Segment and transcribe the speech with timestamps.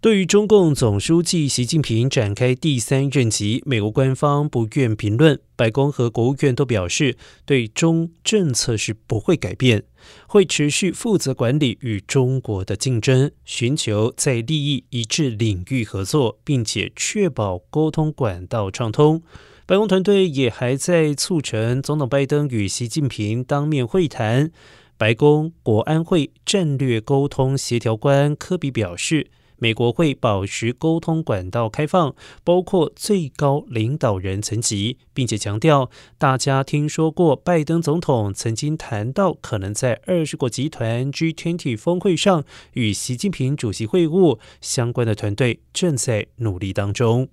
[0.00, 5.40] 对于中共总书记习近平展开第三任期，美国官方不愿评论。
[5.56, 9.82] 白宫和国务院都表示，对中政策是不会改变，
[10.28, 19.20] 会持续负责管理与中国的竞争，寻求在利益一致领域合作，并且确保沟通管道畅通。
[19.66, 24.52] 白宫团队也还在促成总统拜登与习近平当面会谈。
[24.96, 29.26] 白宫国安会战略沟通协调官科比表示。
[29.58, 32.14] 美国会保持沟通管道开放，
[32.44, 47.28] 包括最高领导人层级，并且强调，大家听说过拜登总统曾经谈到可能在二十国集团 G20 峰会上与习近平主席会晤，相关的团队正在努力当中。